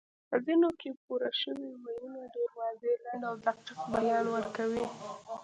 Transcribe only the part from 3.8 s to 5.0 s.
بیان ورکوي